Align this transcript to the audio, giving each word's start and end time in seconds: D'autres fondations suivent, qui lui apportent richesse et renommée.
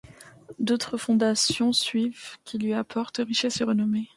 D'autres 0.57 0.97
fondations 0.97 1.73
suivent, 1.73 2.37
qui 2.43 2.57
lui 2.57 2.73
apportent 2.73 3.21
richesse 3.23 3.61
et 3.61 3.65
renommée. 3.65 4.09